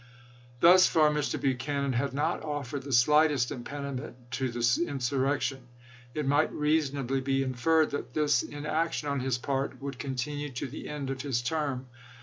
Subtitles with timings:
[0.61, 1.39] Thus far Mr.
[1.39, 5.67] Buchanan had not offered the slightest impediment to the insurrec tion;
[6.15, 10.65] it might reasonably be inferred that this in action on his part would continue to
[10.65, 11.85] the end of his term.